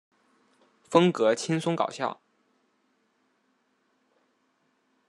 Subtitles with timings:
[0.89, 2.19] 风格轻松搞笑。